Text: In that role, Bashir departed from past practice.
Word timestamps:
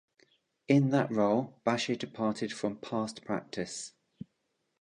In 0.67 0.89
that 0.89 1.11
role, 1.11 1.61
Bashir 1.63 1.95
departed 1.95 2.51
from 2.51 2.77
past 2.77 3.23
practice. 3.23 3.93